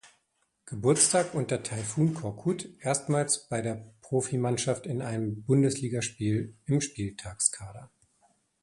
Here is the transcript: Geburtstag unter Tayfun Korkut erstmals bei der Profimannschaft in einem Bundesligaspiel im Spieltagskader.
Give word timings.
Geburtstag 0.65 1.35
unter 1.35 1.61
Tayfun 1.61 2.15
Korkut 2.15 2.67
erstmals 2.81 3.47
bei 3.49 3.61
der 3.61 3.93
Profimannschaft 4.01 4.87
in 4.87 4.99
einem 5.03 5.43
Bundesligaspiel 5.43 6.57
im 6.65 6.81
Spieltagskader. 6.81 7.91